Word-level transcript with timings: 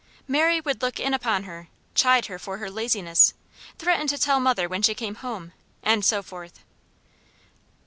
Mary 0.27 0.59
would 0.59 0.81
look 0.81 0.99
in 0.99 1.13
upon 1.13 1.43
her, 1.43 1.67
chide 1.93 2.25
her 2.25 2.39
for 2.39 2.57
her 2.57 2.71
laziness, 2.71 3.35
threaten 3.77 4.07
to 4.07 4.17
tell 4.17 4.39
mother 4.39 4.67
when 4.67 4.81
she 4.81 4.95
came 4.95 5.13
home, 5.13 5.53
and 5.83 6.03
so 6.03 6.23
forth. 6.23 6.61